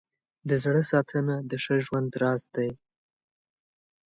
د 0.49 0.51
زړه 0.63 0.81
ساتنه 0.91 1.35
د 1.49 1.51
ښه 1.63 1.75
ژوند 1.85 2.09
راز 2.21 2.41
دی. 2.55 2.71